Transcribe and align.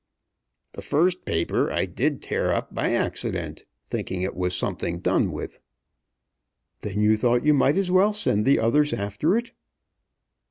"The 0.73 0.81
first 0.81 1.25
paper 1.25 1.71
I 1.71 1.85
did 1.85 2.23
tear 2.23 2.51
up 2.51 2.73
by 2.73 2.89
accident, 2.89 3.65
thinking 3.85 4.23
it 4.23 4.33
was 4.35 4.55
something 4.57 4.97
done 4.99 5.31
with." 5.31 5.59
"Then 6.79 7.01
you 7.03 7.15
thought 7.15 7.45
you 7.45 7.53
might 7.53 7.77
as 7.77 7.91
well 7.91 8.11
send 8.11 8.43
the 8.43 8.57
others 8.57 8.93
after 8.93 9.37
it." 9.37 9.51